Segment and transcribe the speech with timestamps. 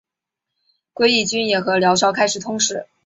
[0.93, 2.87] 归义军也和辽朝开始通使。